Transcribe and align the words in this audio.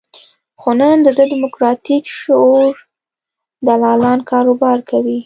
خو 0.61 0.69
نن 0.79 0.97
د 1.03 1.07
ده 1.17 1.23
د 1.27 1.29
دیموکراتیک 1.33 2.03
شعور 2.19 2.73
دلالان 3.67 4.19
کاروبار 4.31 4.77
کوي. 4.89 5.17